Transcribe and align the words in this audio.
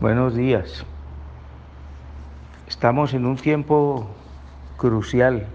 Buenos 0.00 0.34
días. 0.34 0.84
Estamos 2.66 3.14
en 3.14 3.26
un 3.26 3.36
tiempo 3.36 4.08
crucial. 4.76 5.46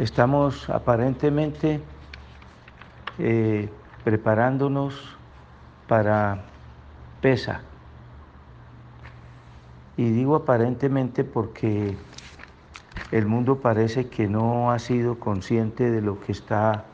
Estamos 0.00 0.68
aparentemente 0.68 1.80
eh, 3.18 3.68
preparándonos 4.02 5.16
para 5.86 6.42
PESA. 7.20 7.60
Y 9.96 10.10
digo 10.10 10.34
aparentemente 10.34 11.22
porque 11.22 11.96
el 13.12 13.26
mundo 13.26 13.60
parece 13.60 14.08
que 14.08 14.26
no 14.26 14.72
ha 14.72 14.80
sido 14.80 15.20
consciente 15.20 15.92
de 15.92 16.02
lo 16.02 16.20
que 16.20 16.32
está 16.32 16.84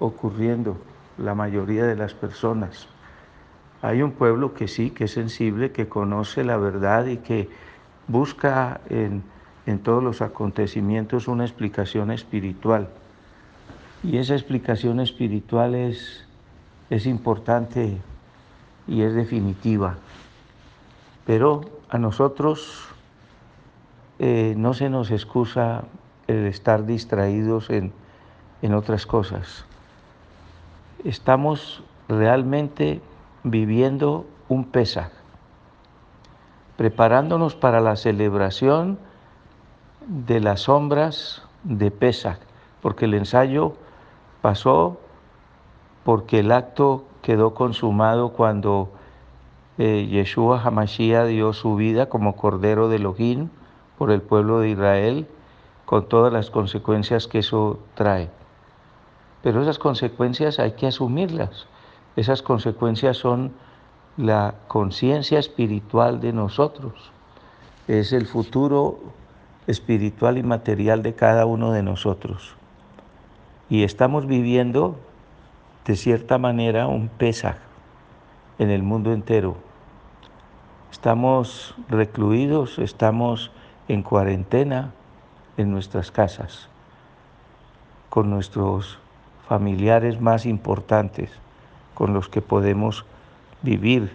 ocurriendo, 0.00 0.76
la 1.16 1.36
mayoría 1.36 1.84
de 1.84 1.94
las 1.94 2.14
personas. 2.14 2.88
Hay 3.86 4.02
un 4.02 4.10
pueblo 4.10 4.52
que 4.52 4.66
sí, 4.66 4.90
que 4.90 5.04
es 5.04 5.12
sensible, 5.12 5.70
que 5.70 5.86
conoce 5.86 6.42
la 6.42 6.56
verdad 6.56 7.06
y 7.06 7.18
que 7.18 7.48
busca 8.08 8.80
en, 8.90 9.22
todos 9.84 10.02
los 10.02 10.22
acontecimientos 10.22 11.28
una 11.28 11.44
explicación 11.44 12.10
espiritual. 12.10 12.88
Y 14.02 14.16
esa 14.16 14.34
explicación 14.34 14.98
espiritual 14.98 15.76
es, 15.76 16.26
es 16.90 17.06
importante 17.06 17.98
y 18.88 19.02
es 19.02 19.14
definitiva. 19.14 19.98
Pero 21.24 21.60
a 21.88 21.96
nosotros 21.98 22.88
eh, 24.18 24.54
no 24.56 24.74
se 24.74 24.90
nos 24.90 25.12
excusa 25.12 25.84
el 26.26 26.46
estar 26.46 26.86
distraídos 26.86 27.70
en, 27.70 27.92
en 28.62 28.74
otras 28.74 29.06
cosas. 29.06 29.64
Estamos 31.04 31.84
realmente 32.08 33.00
viviendo 33.46 34.26
un 34.48 34.64
Pesaj, 34.64 35.12
preparándonos 36.76 37.54
para 37.54 37.80
la 37.80 37.94
celebración 37.94 38.98
de 40.08 40.40
las 40.40 40.62
sombras 40.62 41.42
de 41.62 41.92
Pesach, 41.92 42.40
porque 42.82 43.04
el 43.04 43.14
ensayo 43.14 43.74
pasó 44.42 44.98
porque 46.02 46.40
el 46.40 46.50
acto 46.50 47.04
quedó 47.22 47.54
consumado 47.54 48.30
cuando 48.30 48.90
eh, 49.78 50.08
Yeshua 50.10 50.60
Hamashiach 50.60 51.28
dio 51.28 51.52
su 51.52 51.76
vida 51.76 52.08
como 52.08 52.34
Cordero 52.34 52.88
de 52.88 52.96
Elohim 52.96 53.50
por 53.96 54.10
el 54.10 54.22
pueblo 54.22 54.58
de 54.58 54.70
Israel, 54.70 55.28
con 55.84 56.08
todas 56.08 56.32
las 56.32 56.50
consecuencias 56.50 57.28
que 57.28 57.38
eso 57.38 57.78
trae. 57.94 58.28
Pero 59.42 59.62
esas 59.62 59.78
consecuencias 59.78 60.58
hay 60.58 60.72
que 60.72 60.88
asumirlas. 60.88 61.68
Esas 62.16 62.42
consecuencias 62.42 63.18
son 63.18 63.52
la 64.16 64.54
conciencia 64.68 65.38
espiritual 65.38 66.20
de 66.20 66.32
nosotros. 66.32 67.12
Es 67.88 68.12
el 68.12 68.26
futuro 68.26 68.98
espiritual 69.66 70.38
y 70.38 70.42
material 70.42 71.02
de 71.02 71.14
cada 71.14 71.44
uno 71.44 71.72
de 71.72 71.82
nosotros. 71.82 72.56
Y 73.68 73.82
estamos 73.82 74.26
viviendo 74.26 74.96
de 75.84 75.96
cierta 75.96 76.38
manera 76.38 76.86
un 76.86 77.08
pesaje 77.08 77.60
en 78.58 78.70
el 78.70 78.82
mundo 78.82 79.12
entero. 79.12 79.56
Estamos 80.90 81.74
recluidos, 81.88 82.78
estamos 82.78 83.50
en 83.88 84.02
cuarentena 84.02 84.92
en 85.56 85.70
nuestras 85.70 86.10
casas, 86.10 86.68
con 88.08 88.30
nuestros 88.30 88.98
familiares 89.48 90.20
más 90.20 90.46
importantes, 90.46 91.30
con 91.96 92.12
los 92.12 92.28
que 92.28 92.42
podemos 92.42 93.06
vivir, 93.62 94.12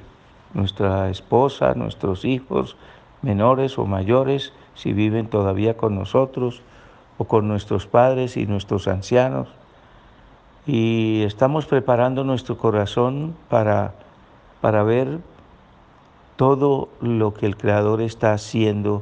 nuestra 0.53 1.09
esposa, 1.09 1.73
nuestros 1.73 2.25
hijos, 2.25 2.77
menores 3.23 3.77
o 3.79 3.85
mayores, 3.85 4.53
si 4.75 4.93
viven 4.93 5.27
todavía 5.27 5.75
con 5.75 5.95
nosotros, 5.95 6.61
o 7.17 7.25
con 7.25 7.47
nuestros 7.47 7.87
padres 7.87 8.37
y 8.37 8.45
nuestros 8.45 8.87
ancianos. 8.87 9.47
Y 10.67 11.23
estamos 11.23 11.65
preparando 11.65 12.23
nuestro 12.23 12.57
corazón 12.57 13.35
para, 13.49 13.95
para 14.61 14.83
ver 14.83 15.19
todo 16.35 16.89
lo 17.01 17.33
que 17.33 17.47
el 17.47 17.57
Creador 17.57 18.01
está 18.01 18.33
haciendo 18.33 19.01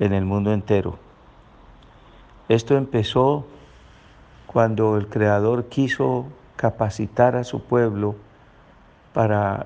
en 0.00 0.12
el 0.12 0.26
mundo 0.26 0.52
entero. 0.52 0.98
Esto 2.50 2.76
empezó 2.76 3.46
cuando 4.46 4.96
el 4.96 5.08
Creador 5.08 5.66
quiso 5.66 6.26
capacitar 6.56 7.36
a 7.36 7.44
su 7.44 7.62
pueblo 7.62 8.16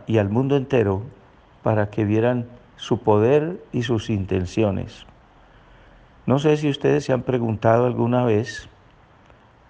y 0.06 0.16
al 0.16 0.30
mundo 0.30 0.56
entero 0.56 1.02
para 1.62 1.90
que 1.90 2.06
vieran 2.06 2.46
su 2.76 3.00
poder 3.00 3.62
y 3.70 3.82
sus 3.82 4.08
intenciones. 4.08 5.04
No 6.24 6.38
sé 6.38 6.56
si 6.56 6.70
ustedes 6.70 7.04
se 7.04 7.12
han 7.12 7.22
preguntado 7.22 7.84
alguna 7.84 8.24
vez 8.24 8.70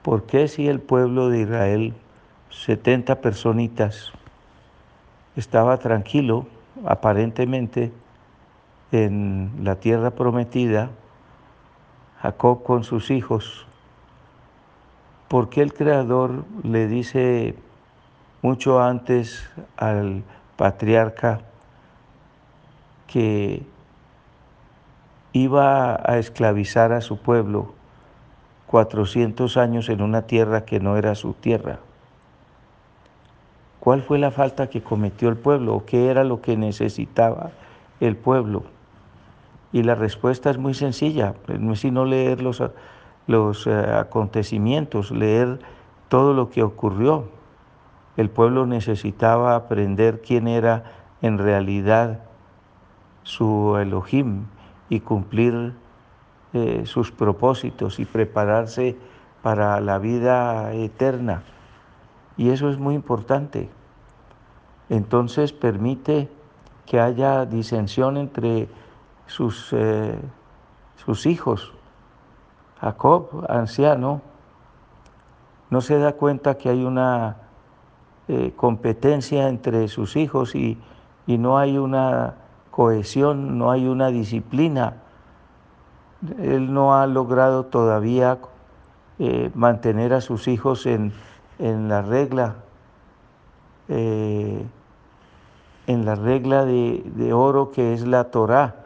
por 0.03 0.25
qué 0.27 0.47
si 0.47 0.69
el 0.69 0.81
pueblo 0.81 1.31
de 1.31 1.41
Israel, 1.41 1.95
70 2.51 3.21
personitas, 3.21 4.13
estaba 5.35 5.79
tranquilo 5.79 6.47
aparentemente 6.85 7.93
en 8.93 9.51
la 9.63 9.77
tierra 9.77 10.13
prometida, 10.13 10.91
Jacob 12.21 12.63
con 12.63 12.85
sus 12.85 13.11
hijos, 13.11 13.67
¿por 15.27 15.49
qué 15.49 15.63
el 15.63 15.75
Creador 15.75 16.45
le 16.63 16.87
dice 16.87 17.57
mucho 18.43 18.83
antes 18.83 19.49
al 19.77 20.25
patriarca 20.57 21.41
que 23.07 23.63
iba 25.33 25.95
a 25.95 26.19
esclavizar 26.19 26.93
a 26.93 27.01
su 27.01 27.19
pueblo 27.19 27.73
400 28.67 29.57
años 29.57 29.89
en 29.89 30.03
una 30.03 30.23
tierra 30.23 30.65
que 30.65 30.81
no 30.81 30.97
era 30.97 31.15
su 31.15 31.33
tierra? 31.35 31.79
¿Cuál 33.81 34.03
fue 34.03 34.19
la 34.19 34.31
falta 34.31 34.69
que 34.71 34.83
cometió 34.83 35.29
el 35.29 35.37
pueblo? 35.37 35.85
¿Qué 35.87 36.09
era 36.09 36.23
lo 36.23 36.41
que 36.41 36.57
necesitaba 36.57 37.51
el 38.01 38.17
pueblo? 38.17 38.65
Y 39.73 39.83
la 39.83 39.95
respuesta 39.95 40.51
es 40.51 40.59
muy 40.59 40.75
sencilla, 40.75 41.35
no 41.59 41.73
es 41.73 41.81
sino 41.81 42.05
leer 42.05 42.43
los, 42.43 42.63
los 43.27 43.67
eh, 43.67 43.73
acontecimientos, 43.73 45.11
leer 45.11 45.59
todo 46.09 46.33
lo 46.33 46.51
que 46.51 46.63
ocurrió. 46.63 47.25
El 48.17 48.29
pueblo 48.29 48.67
necesitaba 48.67 49.55
aprender 49.55 50.21
quién 50.21 50.49
era 50.49 50.85
en 51.23 51.39
realidad 51.39 52.21
su 53.23 53.77
Elohim 53.79 54.47
y 54.89 55.01
cumplir 55.01 55.75
eh, 56.53 56.83
sus 56.85 57.11
propósitos 57.11 57.99
y 57.99 58.05
prepararse 58.05 58.97
para 59.43 59.81
la 59.81 59.99
vida 59.99 60.73
eterna. 60.75 61.43
Y 62.37 62.51
eso 62.51 62.69
es 62.69 62.79
muy 62.79 62.95
importante. 62.95 63.71
Entonces 64.91 65.53
permite 65.53 66.29
que 66.85 67.01
haya 67.01 67.47
disensión 67.47 68.19
entre 68.19 68.69
sus, 69.27 69.73
eh, 69.73 70.19
sus 70.97 71.25
hijos. 71.25 71.73
Jacob, 72.81 73.47
anciano, 73.49 74.21
no 75.71 75.81
se 75.81 75.99
da 75.99 76.13
cuenta 76.13 76.59
que 76.59 76.69
hay 76.69 76.85
una 76.85 77.37
eh, 78.29 78.53
competencia 78.57 79.49
entre 79.49 79.89
sus 79.89 80.17
hijos 80.17 80.55
y, 80.55 80.79
no 81.27 81.57
hay 81.59 81.79
una 81.79 82.35
cohesión, 82.71 83.57
no 83.59 83.71
hay 83.71 83.87
una 83.87 84.09
disciplina. 84.09 84.97
Él 86.39 86.73
no 86.75 86.95
ha 86.95 87.07
logrado 87.07 87.65
todavía 87.65 88.39
eh, 89.19 89.51
mantener 89.55 90.13
a 90.13 90.21
sus 90.21 90.47
hijos 90.47 90.85
en, 90.87 91.13
la 91.59 92.03
regla, 92.03 92.57
en 93.89 94.69
la 95.87 96.15
regla 96.15 96.65
de, 96.65 97.03
de, 97.17 97.33
oro 97.33 97.71
que 97.71 97.95
es 97.95 98.07
la 98.07 98.25
Torah 98.25 98.77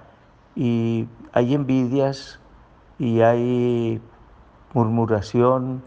y 0.54 1.06
hay 1.32 1.54
envidias 1.54 2.40
y 2.98 3.20
hay 3.20 4.00
murmuración 4.72 5.82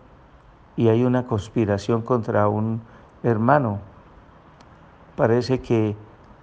y 0.78 0.90
hay 0.90 1.04
una 1.04 1.26
conspiración 1.26 2.02
contra 2.02 2.48
un 2.48 2.82
hermano. 3.24 3.80
Parece 5.16 5.60
que 5.60 5.96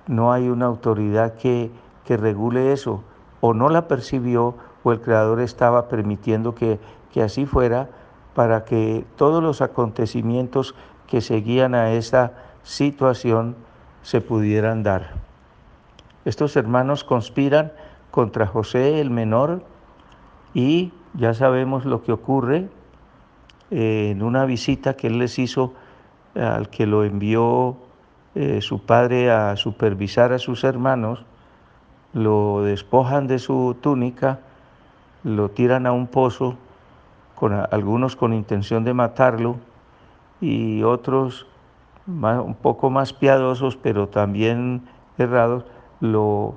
no 0.07 0.33
hay 0.33 0.49
una 0.49 0.67
autoridad 0.67 1.35
que, 1.35 1.71
que 2.05 2.17
regule 2.17 2.73
eso, 2.73 3.03
o 3.41 3.55
no 3.55 3.69
la 3.69 3.89
percibió, 3.89 4.55
o 4.83 4.93
el 4.93 5.01
Creador 5.01 5.41
estaba 5.41 5.89
permitiendo 5.89 6.55
que, 6.55 6.79
que 7.13 7.23
así 7.23 7.47
fuera, 7.47 7.89
para 8.35 8.65
que 8.65 9.05
todos 9.17 9.43
los 9.43 9.63
acontecimientos 9.63 10.75
que 11.07 11.21
seguían 11.21 11.75
a 11.75 11.93
esa 11.93 12.33
situación 12.63 13.57
se 14.03 14.21
pudieran 14.21 14.83
dar. 14.83 15.15
Estos 16.25 16.57
hermanos 16.57 17.03
conspiran 17.05 17.73
contra 18.11 18.47
José 18.47 19.01
el 19.01 19.11
menor 19.11 19.63
y 20.55 20.93
ya 21.15 21.35
sabemos 21.35 21.85
lo 21.85 22.03
que 22.03 22.13
ocurre 22.13 22.69
eh, 23.71 24.11
en 24.11 24.23
una 24.23 24.45
visita 24.45 24.95
que 24.95 25.07
él 25.07 25.19
les 25.19 25.39
hizo 25.39 25.75
al 26.37 26.69
que 26.69 26.87
lo 26.87 27.05
envió 27.05 27.77
eh, 28.35 28.61
su 28.61 28.81
padre 28.81 29.31
a 29.31 29.57
supervisar 29.57 30.33
a 30.33 30.39
sus 30.39 30.65
hermanos, 30.65 31.25
lo 32.13 32.63
despojan 32.63 33.27
de 33.27 33.39
su 33.39 33.77
túnica, 33.81 34.41
lo 35.25 35.51
tiran 35.51 35.87
a 35.87 35.93
un 35.93 36.07
pozo, 36.07 36.57
con, 37.35 37.53
algunos 37.53 38.17
con 38.17 38.33
intención 38.33 38.85
de 38.85 38.95
matarlo 38.95 39.57
y 40.41 40.83
otros 40.83 41.47
un 42.07 42.55
poco 42.55 42.91
más 42.91 43.13
piadosos, 43.13 43.77
pero 43.77 44.09
también 44.09 44.83
errados, 45.19 45.65
lo, 46.01 46.55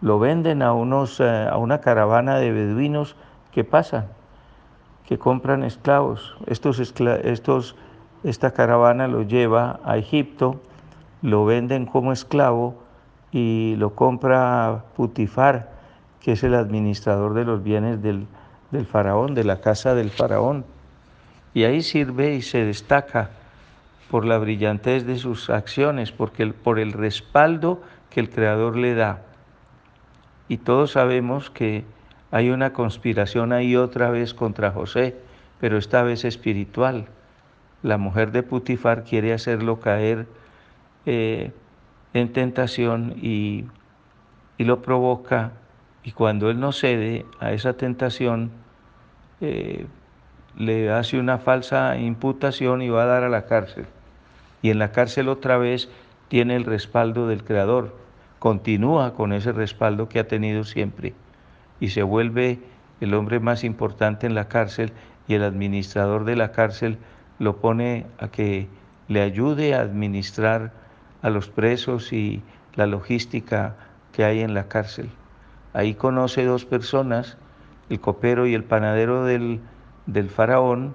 lo 0.00 0.18
venden 0.18 0.62
a, 0.62 0.72
unos, 0.72 1.20
eh, 1.20 1.48
a 1.50 1.56
una 1.56 1.80
caravana 1.80 2.38
de 2.38 2.52
beduinos 2.52 3.16
que 3.52 3.64
pasan, 3.64 4.06
que 5.06 5.18
compran 5.18 5.62
esclavos. 5.62 6.36
Estos, 6.46 6.78
estos, 6.80 7.76
esta 8.24 8.52
caravana 8.52 9.08
lo 9.08 9.22
lleva 9.22 9.80
a 9.84 9.96
Egipto, 9.96 10.60
lo 11.22 11.44
venden 11.44 11.86
como 11.86 12.12
esclavo 12.12 12.76
y 13.32 13.74
lo 13.76 13.94
compra 13.94 14.84
Putifar, 14.96 15.70
que 16.20 16.32
es 16.32 16.42
el 16.42 16.54
administrador 16.54 17.34
de 17.34 17.44
los 17.44 17.62
bienes 17.62 18.02
del, 18.02 18.26
del 18.70 18.86
faraón, 18.86 19.34
de 19.34 19.44
la 19.44 19.60
casa 19.60 19.94
del 19.94 20.10
faraón. 20.10 20.64
Y 21.54 21.64
ahí 21.64 21.82
sirve 21.82 22.34
y 22.34 22.42
se 22.42 22.64
destaca 22.64 23.30
por 24.10 24.24
la 24.24 24.38
brillantez 24.38 25.06
de 25.06 25.18
sus 25.18 25.50
acciones, 25.50 26.12
porque 26.12 26.46
por 26.46 26.78
el 26.78 26.92
respaldo 26.92 27.82
que 28.10 28.20
el 28.20 28.30
Creador 28.30 28.76
le 28.76 28.94
da. 28.94 29.22
Y 30.48 30.58
todos 30.58 30.92
sabemos 30.92 31.50
que 31.50 31.84
hay 32.30 32.50
una 32.50 32.72
conspiración 32.72 33.52
ahí 33.52 33.76
otra 33.76 34.10
vez 34.10 34.34
contra 34.34 34.70
José, 34.70 35.16
pero 35.60 35.76
esta 35.76 36.02
vez 36.02 36.24
espiritual. 36.24 37.06
La 37.82 37.98
mujer 37.98 38.32
de 38.32 38.42
Putifar 38.42 39.04
quiere 39.04 39.32
hacerlo 39.32 39.80
caer 39.80 40.26
eh, 41.06 41.52
en 42.12 42.32
tentación 42.32 43.14
y, 43.22 43.66
y, 44.56 44.64
lo 44.64 44.82
provoca. 44.82 45.52
Y 46.02 46.12
cuando 46.12 46.50
él 46.50 46.58
no 46.58 46.72
cede 46.72 47.24
a 47.40 47.52
esa 47.52 47.74
tentación, 47.74 48.50
eh, 49.40 49.86
le 50.56 50.90
hace 50.90 51.18
una 51.18 51.38
falsa 51.38 51.96
imputación 51.98 52.82
y 52.82 52.88
va 52.88 53.04
a 53.04 53.06
dar 53.06 53.22
a 53.22 53.28
la 53.28 53.46
cárcel. 53.46 53.86
Y 54.60 54.70
en 54.70 54.78
la 54.80 54.90
cárcel 54.90 55.28
otra 55.28 55.56
vez 55.56 55.88
tiene 56.28 56.56
el 56.56 56.64
respaldo 56.64 57.28
del 57.28 57.44
Creador, 57.44 57.96
continúa 58.38 59.14
con 59.14 59.32
ese 59.32 59.52
respaldo 59.52 60.08
que 60.08 60.18
ha 60.18 60.26
tenido 60.26 60.64
siempre. 60.64 61.14
Y 61.78 61.90
se 61.90 62.02
vuelve 62.02 62.58
el 63.00 63.14
hombre 63.14 63.38
más 63.38 63.62
importante 63.62 64.26
en 64.26 64.34
la 64.34 64.48
cárcel 64.48 64.92
y 65.28 65.34
el 65.34 65.44
administrador 65.44 66.24
de 66.24 66.36
la 66.36 66.50
cárcel 66.50 66.98
lo 67.38 67.56
pone 67.56 68.06
a 68.18 68.28
que 68.28 68.68
le 69.08 69.22
ayude 69.22 69.74
a 69.74 69.80
administrar 69.80 70.72
a 71.22 71.30
los 71.30 71.48
presos 71.48 72.12
y 72.12 72.42
la 72.74 72.86
logística 72.86 73.76
que 74.12 74.24
hay 74.24 74.40
en 74.40 74.54
la 74.54 74.68
cárcel. 74.68 75.10
Ahí 75.72 75.94
conoce 75.94 76.44
dos 76.44 76.64
personas, 76.64 77.36
el 77.90 78.00
copero 78.00 78.46
y 78.46 78.54
el 78.54 78.64
panadero 78.64 79.24
del, 79.24 79.60
del 80.06 80.28
faraón, 80.28 80.94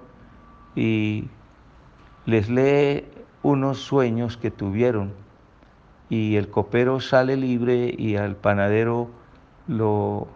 y 0.74 1.28
les 2.26 2.48
lee 2.48 3.04
unos 3.42 3.78
sueños 3.78 4.36
que 4.36 4.50
tuvieron 4.50 5.12
y 6.08 6.36
el 6.36 6.48
copero 6.48 7.00
sale 7.00 7.36
libre 7.36 7.94
y 7.96 8.16
al 8.16 8.36
panadero 8.36 9.08
lo, 9.66 10.28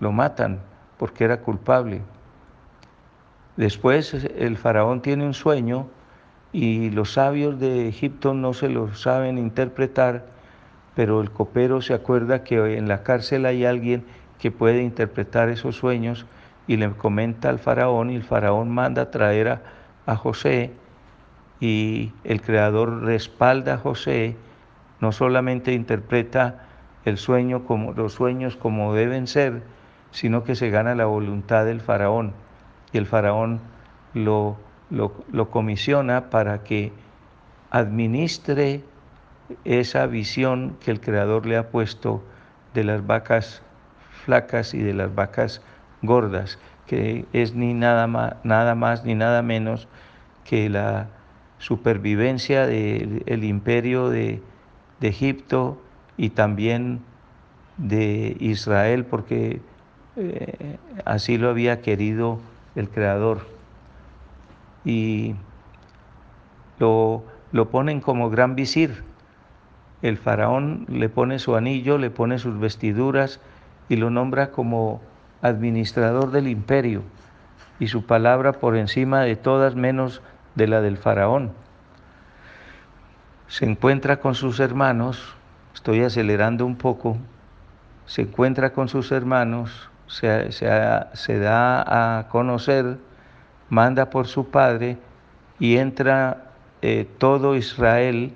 lo 0.00 0.12
matan 0.12 0.60
porque 0.98 1.24
era 1.24 1.40
culpable. 1.40 2.02
Después 3.56 4.14
el 4.14 4.56
faraón 4.56 5.00
tiene 5.00 5.24
un 5.24 5.34
sueño 5.34 5.86
y 6.52 6.90
los 6.90 7.12
sabios 7.12 7.60
de 7.60 7.88
Egipto 7.88 8.34
no 8.34 8.52
se 8.52 8.68
lo 8.68 8.92
saben 8.96 9.38
interpretar, 9.38 10.26
pero 10.96 11.20
el 11.20 11.30
copero 11.30 11.80
se 11.80 11.94
acuerda 11.94 12.42
que 12.42 12.76
en 12.76 12.88
la 12.88 13.04
cárcel 13.04 13.46
hay 13.46 13.64
alguien 13.64 14.04
que 14.40 14.50
puede 14.50 14.82
interpretar 14.82 15.50
esos 15.50 15.76
sueños 15.76 16.26
y 16.66 16.78
le 16.78 16.90
comenta 16.90 17.48
al 17.48 17.60
faraón 17.60 18.10
y 18.10 18.16
el 18.16 18.24
faraón 18.24 18.70
manda 18.70 19.12
traer 19.12 19.48
a, 19.48 19.62
a 20.06 20.16
José 20.16 20.72
y 21.60 22.12
el 22.24 22.40
Creador 22.40 23.02
respalda 23.02 23.74
a 23.74 23.78
José, 23.78 24.36
no 25.00 25.12
solamente 25.12 25.72
interpreta 25.72 26.66
el 27.04 27.18
sueño 27.18 27.66
como 27.66 27.92
los 27.92 28.14
sueños 28.14 28.56
como 28.56 28.94
deben 28.94 29.28
ser, 29.28 29.62
sino 30.10 30.42
que 30.42 30.56
se 30.56 30.70
gana 30.70 30.96
la 30.96 31.06
voluntad 31.06 31.64
del 31.64 31.80
faraón 31.80 32.32
y 32.94 32.98
el 32.98 33.06
faraón 33.06 33.60
lo, 34.14 34.56
lo, 34.88 35.50
comisiona 35.50 36.30
para 36.30 36.62
que 36.62 36.92
administre 37.70 38.84
esa 39.64 40.06
visión 40.06 40.76
que 40.82 40.92
el 40.92 41.00
Creador 41.00 41.44
le 41.44 41.56
ha 41.56 41.70
puesto 41.70 42.22
de 42.72 42.84
las 42.84 43.04
vacas 43.04 43.62
flacas 44.24 44.74
y 44.74 44.78
de 44.78 44.94
las 44.94 45.12
vacas 45.12 45.60
gordas, 46.02 46.60
que 46.86 47.26
es 47.32 47.54
ni 47.54 47.74
nada 47.74 48.06
más, 48.06 49.04
ni 49.04 49.14
nada 49.16 49.42
menos 49.42 49.88
que 50.44 50.70
la 50.70 51.08
supervivencia 51.58 52.66
del 52.66 53.44
imperio 53.44 54.08
de, 54.08 54.40
Egipto 55.00 55.78
y 56.16 56.30
también 56.30 57.00
de 57.76 58.38
Israel, 58.40 59.04
porque 59.04 59.60
eh, 60.16 60.78
así 61.04 61.36
lo 61.36 61.50
había 61.50 61.82
querido 61.82 62.40
el 62.74 62.88
Creador. 62.88 63.46
Y 64.84 65.34
lo, 66.78 67.24
lo 67.52 67.70
ponen 67.70 68.00
como 68.00 68.30
gran 68.30 68.54
visir. 68.54 69.04
El 70.02 70.18
faraón 70.18 70.86
le 70.88 71.08
pone 71.08 71.38
su 71.38 71.56
anillo, 71.56 71.98
le 71.98 72.10
pone 72.10 72.38
sus 72.38 72.58
vestiduras 72.58 73.40
y 73.88 73.96
lo 73.96 74.10
nombra 74.10 74.50
como 74.50 75.00
administrador 75.40 76.30
del 76.30 76.48
imperio 76.48 77.02
y 77.78 77.88
su 77.88 78.06
palabra 78.06 78.52
por 78.52 78.76
encima 78.76 79.22
de 79.22 79.36
todas 79.36 79.74
menos 79.74 80.22
de 80.54 80.68
la 80.68 80.80
del 80.80 80.96
faraón. 80.96 81.52
Se 83.48 83.64
encuentra 83.64 84.20
con 84.20 84.34
sus 84.34 84.60
hermanos, 84.60 85.34
estoy 85.74 86.02
acelerando 86.02 86.64
un 86.66 86.76
poco, 86.76 87.18
se 88.06 88.22
encuentra 88.22 88.72
con 88.72 88.88
sus 88.88 89.12
hermanos, 89.12 89.90
se, 90.06 90.52
se, 90.52 91.38
da 91.38 92.18
a 92.18 92.28
conocer, 92.28 92.98
manda 93.68 94.10
por 94.10 94.26
su 94.26 94.50
padre 94.50 94.98
y 95.58 95.76
entra 95.76 96.44
eh, 96.82 97.08
todo 97.18 97.56
Israel 97.56 98.32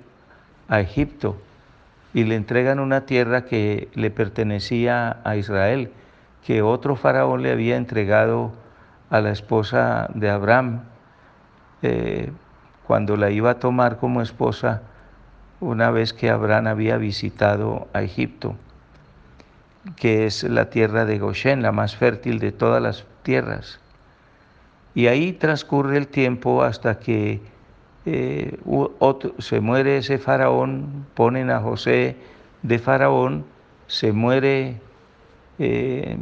a 0.67 0.79
Egipto 0.79 1.37
y 2.13 2.23
le 2.23 2.35
entregan 2.35 2.79
una 2.79 3.05
tierra 3.05 3.45
que 3.45 3.89
le 3.93 4.09
pertenecía 4.09 5.17
a 5.23 5.35
Israel, 5.35 5.91
que 6.45 6.61
otro 6.61 6.95
faraón 6.95 7.43
le 7.43 7.51
había 7.51 7.77
entregado 7.77 8.51
a 9.09 9.21
la 9.21 9.31
esposa 9.31 10.09
de 10.13 10.29
Abraham, 10.29 10.81
eh, 11.81 12.31
cuando 12.87 13.17
la 13.17 13.29
iba 13.29 13.51
a 13.51 13.59
tomar 13.59 13.97
como 13.97 14.21
esposa 14.21 14.81
una 15.59 15.91
vez 15.91 16.13
que 16.13 16.29
Abraham 16.29 16.67
había 16.67 16.97
visitado 16.97 17.87
a 17.93 18.01
Egipto, 18.01 18.55
que 19.95 20.25
es 20.25 20.43
la 20.43 20.69
tierra 20.69 21.05
de 21.05 21.19
Goshen, 21.19 21.61
la 21.61 21.71
más 21.71 21.95
fértil 21.95 22.39
de 22.39 22.51
todas 22.51 22.81
las 22.81 23.05
tierras. 23.23 23.79
Y 24.95 25.07
ahí 25.07 25.33
transcurre 25.33 25.97
el 25.97 26.07
tiempo 26.07 26.63
hasta 26.63 26.99
que 26.99 27.41
eh, 28.05 28.57
se 29.37 29.59
muere 29.59 29.97
ese 29.97 30.17
faraón, 30.17 31.05
ponen 31.13 31.51
a 31.51 31.59
José 31.59 32.15
de 32.63 32.79
faraón, 32.79 33.45
se 33.87 34.11
muere 34.11 34.77
eh, 35.59 36.17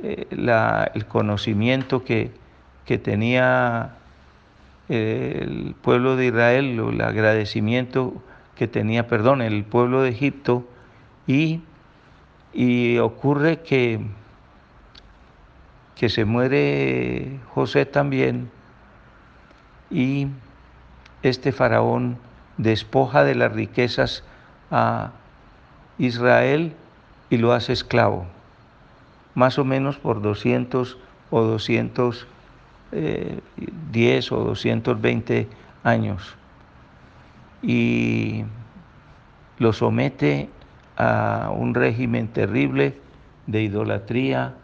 el 0.00 1.06
conocimiento 1.06 2.04
que, 2.04 2.32
que 2.84 2.98
tenía 2.98 3.94
el 4.88 5.74
pueblo 5.80 6.16
de 6.16 6.26
Israel, 6.26 6.78
el 6.78 7.00
agradecimiento 7.00 8.14
que 8.56 8.68
tenía, 8.68 9.06
perdón, 9.06 9.42
el 9.42 9.64
pueblo 9.64 10.02
de 10.02 10.10
Egipto 10.10 10.66
y, 11.26 11.60
y 12.52 12.98
ocurre 12.98 13.60
que, 13.60 14.00
que 15.94 16.08
se 16.08 16.24
muere 16.24 17.38
José 17.54 17.86
también 17.86 18.50
y 19.90 20.28
este 21.22 21.52
faraón 21.52 22.18
despoja 22.56 23.24
de 23.24 23.34
las 23.34 23.52
riquezas 23.52 24.24
a 24.70 25.12
Israel 25.98 26.74
y 27.30 27.38
lo 27.38 27.52
hace 27.52 27.72
esclavo, 27.72 28.26
más 29.34 29.58
o 29.58 29.64
menos 29.64 29.96
por 29.96 30.20
200 30.20 30.98
o 31.30 31.42
200 31.42 32.26
10 32.92 34.32
o 34.32 34.36
220 34.44 35.48
años. 35.82 36.36
Y 37.62 38.44
lo 39.58 39.72
somete 39.72 40.48
a 41.02 41.50
un 41.50 41.74
régimen 41.74 42.28
terrible 42.28 42.94
de 43.46 43.62
idolatría, 43.62 44.54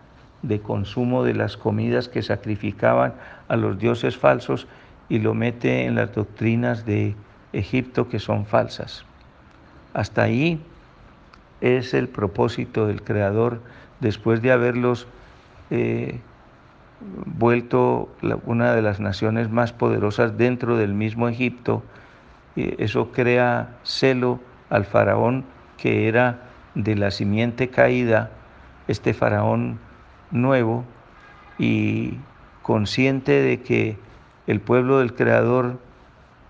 de 0.42 0.60
consumo 0.60 1.24
de 1.24 1.34
las 1.34 1.56
comidas 1.56 2.08
que 2.08 2.22
sacrificaban 2.22 3.14
a 3.48 3.56
los 3.56 3.78
dioses 3.78 4.16
falsos 4.16 4.68
y 5.08 5.18
lo 5.18 5.34
mete 5.34 5.84
en 5.84 5.96
las 5.96 6.14
doctrinas 6.14 6.86
de 6.86 7.16
Egipto 7.52 8.08
que 8.08 8.20
son 8.20 8.46
falsas. 8.46 9.04
Hasta 9.94 10.22
ahí 10.22 10.60
es 11.60 11.92
el 11.92 12.08
propósito 12.08 12.86
del 12.86 13.02
Creador 13.02 13.60
después 13.98 14.40
de 14.40 14.52
haberlos 14.52 15.08
eh, 15.70 16.20
vuelto 17.26 18.10
una 18.44 18.74
de 18.74 18.82
las 18.82 19.00
naciones 19.00 19.50
más 19.50 19.72
poderosas 19.72 20.38
dentro 20.38 20.76
del 20.76 20.94
mismo 20.94 21.28
Egipto. 21.28 21.82
eso 22.54 23.10
crea 23.10 23.70
celo 23.82 24.38
al 24.70 24.84
faraón 24.84 25.44
que 25.78 26.08
era 26.08 26.40
de 26.74 26.94
la 26.94 27.10
simiente 27.10 27.68
caída, 27.68 28.30
este 28.88 29.14
faraón 29.14 29.78
nuevo, 30.30 30.84
y 31.58 32.14
consciente 32.62 33.32
de 33.32 33.60
que 33.60 33.96
el 34.46 34.60
pueblo 34.60 34.98
del 34.98 35.14
Creador 35.14 35.78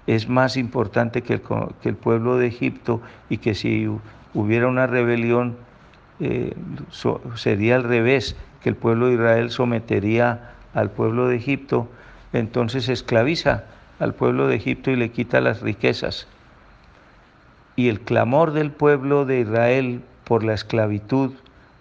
es 0.06 0.28
más 0.28 0.56
importante 0.56 1.22
que 1.22 1.34
el, 1.34 1.94
pueblo 1.96 2.38
de 2.38 2.46
Egipto 2.46 3.00
y 3.28 3.38
que 3.38 3.54
si 3.54 3.88
hubiera 4.34 4.66
una 4.66 4.86
rebelión 4.86 5.56
eh, 6.20 6.54
sería 7.34 7.76
al 7.76 7.84
revés, 7.84 8.36
que 8.62 8.70
el 8.70 8.76
pueblo 8.76 9.08
de 9.08 9.14
Israel 9.14 9.50
sometería 9.50 10.54
al 10.74 10.90
pueblo 10.90 11.28
de 11.28 11.36
Egipto, 11.36 11.88
entonces 12.32 12.88
esclaviza 12.88 13.64
al 13.98 14.14
pueblo 14.14 14.48
de 14.48 14.56
Egipto 14.56 14.90
y 14.90 14.96
le 14.96 15.10
quita 15.10 15.40
las 15.40 15.60
riquezas. 15.60 16.26
Y 17.78 17.88
el 17.88 18.00
clamor 18.00 18.50
del 18.50 18.72
pueblo 18.72 19.24
de 19.24 19.38
Israel 19.38 20.02
por 20.24 20.42
la 20.42 20.52
esclavitud, 20.52 21.30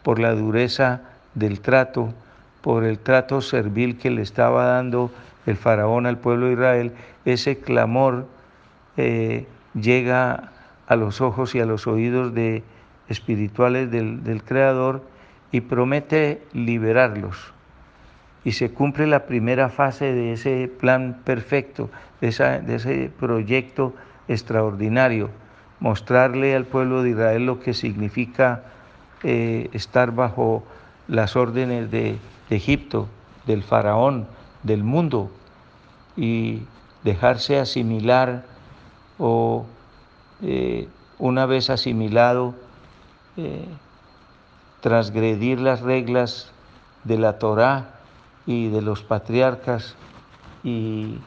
por 0.03 0.19
la 0.19 0.35
dureza 0.35 1.01
del 1.33 1.59
trato, 1.59 2.13
por 2.61 2.83
el 2.83 2.99
trato 2.99 3.41
servil 3.41 3.97
que 3.97 4.11
le 4.11 4.21
estaba 4.21 4.65
dando 4.65 5.09
el 5.47 5.57
faraón 5.57 6.05
al 6.05 6.19
pueblo 6.19 6.45
de 6.45 6.53
Israel, 6.53 6.91
ese 7.25 7.57
clamor 7.57 8.27
eh, 8.95 9.47
llega 9.73 10.51
a 10.85 10.95
los 10.95 11.19
ojos 11.19 11.55
y 11.55 11.61
a 11.61 11.65
los 11.65 11.87
oídos 11.87 12.31
de 12.31 12.61
espirituales 13.09 13.89
del, 13.89 14.43
Creador 14.45 15.01
y 15.51 15.61
promete 15.61 16.43
liberarlos. 16.53 17.55
Y 18.43 18.51
se 18.51 18.69
cumple 18.69 19.07
la 19.07 19.25
primera 19.25 19.69
fase 19.69 20.13
de 20.13 20.33
ese 20.33 20.71
plan 20.79 21.21
perfecto, 21.23 21.89
de, 22.21 22.27
ese 22.27 23.11
proyecto 23.19 23.95
extraordinario, 24.27 25.31
mostrarle 25.79 26.55
al 26.55 26.65
pueblo 26.65 27.03
de 27.03 27.12
Israel 27.12 27.46
lo 27.46 27.60
que 27.60 27.74
significa 27.74 28.63
eh, 29.24 29.69
estar 29.74 30.12
bajo 30.12 30.63
las 31.07 31.36
órdenes 31.36 31.91
de, 31.91 32.17
Egipto, 32.50 33.10
del 33.46 33.62
faraón, 33.62 34.25
del 34.63 34.84
mundo, 34.84 35.29
y 36.15 36.62
dejarse 37.03 37.60
asimilar 37.60 38.46
o 39.17 39.65
eh, 40.41 40.88
una 41.19 41.46
vez 41.46 41.69
asimilado, 41.69 42.55
eh, 43.36 43.65
transgredir 44.81 45.60
las 45.60 45.81
reglas 45.81 46.51
de 47.03 47.17
la 47.17 47.38
Torá 47.38 47.96
y 48.46 48.69
de 48.69 48.81
los 48.81 49.03
patriarcas 49.03 49.96
y 50.63 51.17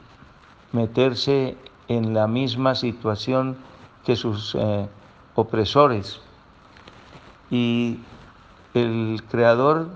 meterse 0.72 1.56
en 1.88 2.14
la 2.14 2.26
misma 2.28 2.74
situación 2.74 3.56
que 4.04 4.16
sus 4.16 4.54
eh, 4.54 4.88
opresores. 5.34 6.20
Y 7.50 7.98
el 8.74 9.22
Creador 9.30 9.88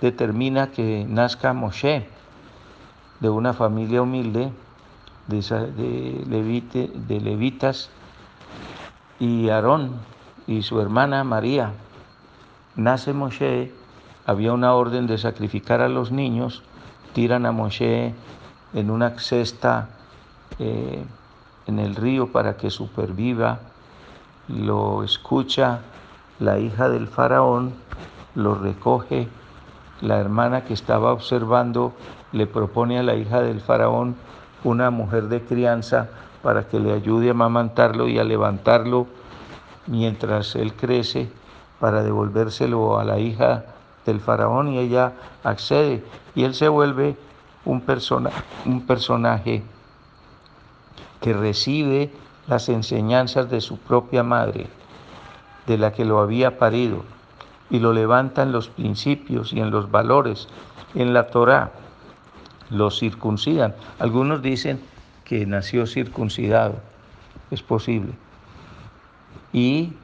determina 0.00 0.70
que 0.70 1.06
nazca 1.08 1.52
Moshe 1.52 2.08
de 3.20 3.30
una 3.30 3.52
familia 3.52 4.02
humilde 4.02 4.52
de, 5.28 5.40
de, 5.40 6.90
de 6.94 7.20
levitas 7.20 7.90
y 9.20 9.48
Aarón 9.48 9.92
y 10.46 10.62
su 10.62 10.80
hermana 10.80 11.24
María. 11.24 11.72
Nace 12.74 13.12
Moshe, 13.12 13.72
había 14.26 14.52
una 14.52 14.74
orden 14.74 15.06
de 15.06 15.18
sacrificar 15.18 15.80
a 15.80 15.88
los 15.88 16.10
niños, 16.10 16.62
tiran 17.12 17.46
a 17.46 17.52
Moshe 17.52 18.14
en 18.74 18.90
una 18.90 19.18
cesta 19.18 19.90
eh, 20.58 21.04
en 21.66 21.78
el 21.78 21.94
río 21.94 22.32
para 22.32 22.56
que 22.56 22.70
superviva, 22.70 23.60
lo 24.48 25.02
escucha 25.02 25.80
la 26.38 26.58
hija 26.58 26.88
del 26.88 27.08
faraón, 27.08 27.74
lo 28.34 28.54
recoge, 28.54 29.28
la 30.00 30.18
hermana 30.18 30.64
que 30.64 30.74
estaba 30.74 31.12
observando 31.12 31.92
le 32.32 32.46
propone 32.46 32.98
a 32.98 33.02
la 33.02 33.14
hija 33.14 33.40
del 33.40 33.60
faraón 33.60 34.16
una 34.64 34.90
mujer 34.90 35.28
de 35.28 35.42
crianza 35.42 36.08
para 36.42 36.66
que 36.66 36.80
le 36.80 36.92
ayude 36.92 37.28
a 37.28 37.32
amamantarlo 37.32 38.08
y 38.08 38.18
a 38.18 38.24
levantarlo 38.24 39.06
mientras 39.86 40.56
él 40.56 40.74
crece 40.74 41.30
para 41.78 42.02
devolvérselo 42.02 42.98
a 42.98 43.04
la 43.04 43.18
hija 43.18 43.64
del 44.06 44.20
faraón 44.20 44.68
y 44.68 44.78
ella 44.78 45.12
accede 45.44 46.02
y 46.34 46.44
él 46.44 46.54
se 46.54 46.68
vuelve 46.68 47.16
un, 47.64 47.80
persona, 47.80 48.30
un 48.66 48.84
personaje 48.86 49.62
que 51.22 51.32
recibe 51.32 52.10
las 52.48 52.68
enseñanzas 52.68 53.48
de 53.48 53.60
su 53.60 53.78
propia 53.78 54.22
madre, 54.22 54.66
de 55.66 55.78
la 55.78 55.92
que 55.92 56.04
lo 56.04 56.20
había 56.20 56.58
parido, 56.58 57.04
y 57.70 57.78
lo 57.78 57.94
levanta 57.94 58.42
en 58.42 58.52
los 58.52 58.68
principios 58.68 59.52
y 59.52 59.60
en 59.60 59.70
los 59.70 59.90
valores, 59.90 60.48
en 60.94 61.14
la 61.14 61.28
Torá, 61.28 61.72
lo 62.68 62.90
circuncidan. 62.90 63.74
Algunos 63.98 64.42
dicen 64.42 64.80
que 65.24 65.46
nació 65.46 65.86
circuncidado, 65.86 66.74
es 67.50 67.62
posible. 67.62 68.12
Y 69.52 69.94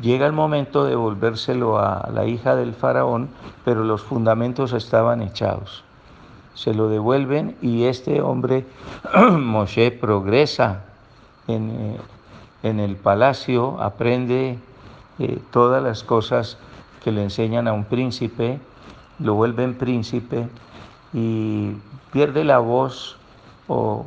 llega 0.00 0.26
el 0.26 0.32
momento 0.32 0.84
de 0.84 0.96
volvérselo 0.96 1.78
a 1.78 2.10
la 2.12 2.26
hija 2.26 2.56
del 2.56 2.74
faraón, 2.74 3.30
pero 3.64 3.84
los 3.84 4.02
fundamentos 4.02 4.72
estaban 4.72 5.22
echados. 5.22 5.84
Se 6.54 6.74
lo 6.74 6.88
devuelven 6.88 7.56
y 7.62 7.84
este 7.84 8.20
hombre, 8.20 8.66
Moshe, 9.38 9.90
progresa 9.90 10.84
en, 11.46 11.70
eh, 11.70 11.96
en 12.62 12.80
el 12.80 12.96
palacio, 12.96 13.80
aprende 13.80 14.58
eh, 15.18 15.38
todas 15.50 15.82
las 15.82 16.02
cosas 16.02 16.58
que 17.02 17.12
le 17.12 17.22
enseñan 17.22 17.68
a 17.68 17.72
un 17.72 17.84
príncipe, 17.84 18.58
lo 19.18 19.34
vuelven 19.34 19.74
príncipe 19.74 20.48
y 21.12 21.72
pierde 22.12 22.44
la 22.44 22.58
voz 22.58 23.16
o 23.68 24.06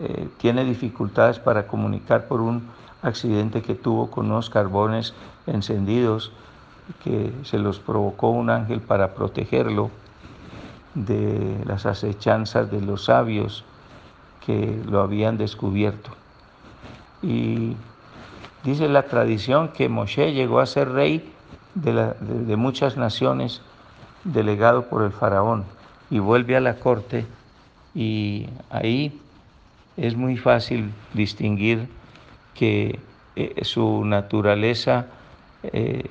eh, 0.00 0.28
tiene 0.38 0.64
dificultades 0.64 1.38
para 1.38 1.66
comunicar 1.66 2.26
por 2.26 2.40
un 2.40 2.68
accidente 3.02 3.62
que 3.62 3.74
tuvo 3.74 4.10
con 4.10 4.26
unos 4.26 4.48
carbones 4.48 5.14
encendidos 5.46 6.32
que 7.04 7.32
se 7.44 7.58
los 7.58 7.78
provocó 7.78 8.30
un 8.30 8.50
ángel 8.50 8.80
para 8.80 9.14
protegerlo 9.14 9.90
de 10.94 11.58
las 11.64 11.86
acechanzas 11.86 12.70
de 12.70 12.80
los 12.80 13.06
sabios 13.06 13.64
que 14.44 14.80
lo 14.88 15.00
habían 15.00 15.38
descubierto. 15.38 16.10
Y 17.22 17.76
dice 18.64 18.88
la 18.88 19.04
tradición 19.04 19.68
que 19.68 19.88
Moshe 19.88 20.32
llegó 20.32 20.60
a 20.60 20.66
ser 20.66 20.90
rey 20.90 21.32
de 21.74 22.56
muchas 22.56 22.96
naciones 22.96 23.62
delegado 24.24 24.88
por 24.88 25.02
el 25.02 25.12
faraón 25.12 25.64
y 26.10 26.18
vuelve 26.18 26.56
a 26.56 26.60
la 26.60 26.76
corte 26.76 27.26
y 27.94 28.48
ahí 28.70 29.18
es 29.96 30.16
muy 30.16 30.36
fácil 30.36 30.92
distinguir 31.12 31.88
que 32.54 32.98
eh, 33.36 33.64
su 33.64 34.04
naturaleza 34.04 35.06
eh, 35.62 36.04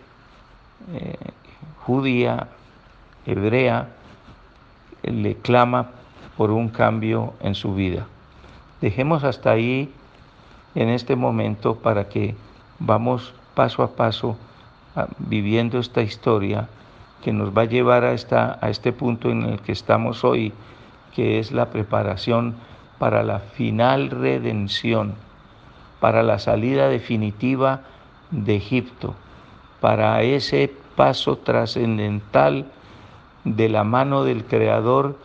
eh, 0.94 1.16
judía, 1.84 2.48
hebrea, 3.26 3.90
le 5.04 5.36
clama 5.36 5.92
por 6.38 6.52
un 6.52 6.70
cambio 6.70 7.34
en 7.42 7.56
su 7.56 7.76
vida. 7.76 8.08
Dejemos 8.82 9.24
hasta 9.24 9.52
ahí 9.52 9.94
en 10.76 10.90
este 10.90 11.16
momento 11.16 11.76
para 11.76 12.10
que 12.10 12.36
vamos 12.80 13.34
paso 13.54 13.84
a 13.84 13.96
paso 13.96 14.38
ah, 14.96 15.08
viviendo 15.20 15.80
esta 15.80 16.02
historia 16.02 16.68
que 17.24 17.34
nos 17.34 17.56
va 17.56 17.64
a 17.64 17.66
llevar 17.66 18.04
a, 18.04 18.14
esta, 18.14 18.58
a 18.62 18.70
este 18.70 18.92
punto 18.92 19.30
en 19.30 19.44
el 19.44 19.60
que 19.60 19.72
estamos 19.72 20.24
hoy, 20.24 20.54
que 21.14 21.40
es 21.40 21.52
la 21.52 21.70
preparación 21.70 22.56
para 22.98 23.24
la 23.24 23.40
final 23.40 24.10
redención, 24.10 25.16
para 26.00 26.24
la 26.24 26.40
salida 26.40 26.90
definitiva 26.90 27.82
de 28.32 28.56
Egipto, 28.56 29.14
para 29.80 30.22
ese 30.24 30.74
paso 30.96 31.38
trascendental 31.38 32.66
de 33.44 33.70
la 33.70 33.84
mano 33.84 34.24
del 34.24 34.46
Creador 34.46 35.18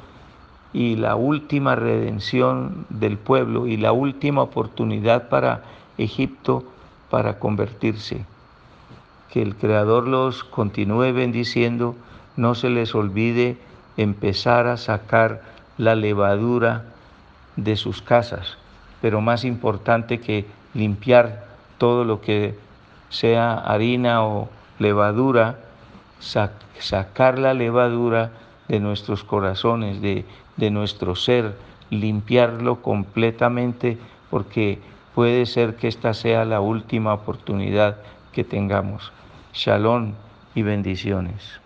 y 0.73 0.97
la 0.97 1.17
última 1.17 1.75
redención 1.75 2.87
del 2.91 3.19
pueblo 3.19 3.67
y 3.67 3.77
la 3.77 3.93
última 3.93 4.43
oportunidad 4.43 5.29
para 5.29 5.63
Egipto 5.99 6.65
para 7.11 7.39
convertirse. 7.39 8.25
Que 9.31 9.43
el 9.43 9.57
Creador 9.57 10.07
los 10.07 10.45
continúe 10.45 11.13
bendiciendo, 11.13 11.95
no 12.37 12.55
se 12.55 12.71
les 12.71 12.95
olvide 12.95 13.59
empezar 13.97 14.67
a 14.67 14.77
sacar 14.77 15.43
la 15.79 15.95
levadura 15.95 16.85
de 17.57 17.77
sus 17.77 18.03
casas, 18.03 18.59
pero 19.01 19.21
más 19.21 19.45
importante 19.45 20.21
que 20.21 20.47
limpiar 20.75 21.47
todo 21.79 22.05
lo 22.05 22.21
que 22.21 22.59
sea 23.09 23.55
harina 23.55 24.25
o 24.25 24.49
levadura, 24.79 25.59
sacar 26.19 27.39
la 27.39 27.55
levadura 27.55 28.33
de 28.69 28.81
nuestros 28.81 29.25
corazones, 29.25 30.01
de, 30.01 30.25
de 30.57 30.71
nuestro 30.71 31.15
ser, 31.15 31.57
limpiarlo 31.91 32.83
completamente, 32.83 33.99
porque 34.31 34.79
puede 35.15 35.47
ser 35.47 35.77
que 35.77 35.89
esta 35.89 36.15
sea 36.15 36.45
la 36.45 36.61
última 36.61 37.15
oportunidad 37.15 37.99
que 38.33 38.45
tengamos. 38.45 39.13
Shalom 39.53 40.13
y 40.55 40.63
bendiciones. 40.63 41.66